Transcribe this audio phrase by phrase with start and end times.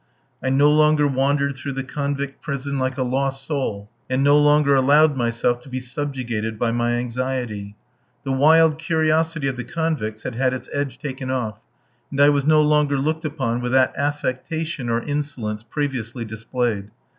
[0.43, 4.73] I no longer wandered through the convict prison like a lost soul, and no longer
[4.73, 7.75] allowed myself to be subjugated by my anxiety.
[8.23, 11.59] The wild curiosity of the convicts had had its edge taken off,
[12.09, 16.89] and I was no longer looked upon with that affectation or insolence previously displayed.